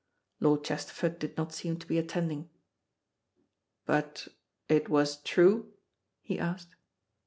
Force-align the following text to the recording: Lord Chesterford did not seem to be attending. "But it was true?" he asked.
Lord 0.39 0.63
Chesterford 0.63 1.19
did 1.19 1.37
not 1.37 1.53
seem 1.53 1.77
to 1.77 1.85
be 1.85 1.99
attending. 1.99 2.49
"But 3.85 4.29
it 4.67 4.89
was 4.89 5.17
true?" 5.21 5.73
he 6.23 6.39
asked. 6.39 6.75